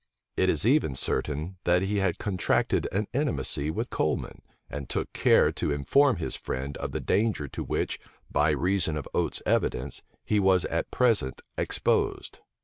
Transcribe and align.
It 0.35 0.49
is 0.49 0.65
even 0.65 0.95
certain, 0.95 1.57
that 1.63 1.83
he 1.83 1.97
had 1.97 2.17
contracted 2.17 2.87
an 2.91 3.05
intimacy 3.13 3.69
with 3.69 3.91
Coleman, 3.91 4.41
and 4.67 4.89
took 4.89 5.13
care 5.13 5.51
to 5.51 5.71
inform 5.71 6.15
his 6.15 6.35
friend 6.35 6.75
of 6.77 6.91
the 6.91 6.99
danger 6.99 7.47
to 7.49 7.63
which, 7.63 7.99
by 8.31 8.49
reason 8.49 8.97
of 8.97 9.07
Oates's 9.13 9.43
evidence, 9.45 10.01
he 10.25 10.39
was 10.39 10.65
at 10.65 10.89
present 10.89 11.43
exposed. 11.55 12.39